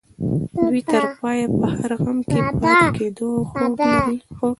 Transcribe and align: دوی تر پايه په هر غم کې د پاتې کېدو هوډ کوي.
دوی 0.65 0.81
تر 0.91 1.03
پايه 1.19 1.45
په 1.59 1.67
هر 1.77 1.91
غم 2.03 2.19
کې 2.29 2.39
د 2.45 2.47
پاتې 2.61 2.85
کېدو 2.97 3.29
هوډ 3.49 3.77
کوي. 3.91 4.17